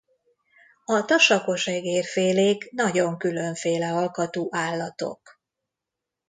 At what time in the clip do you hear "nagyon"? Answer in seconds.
2.71-3.17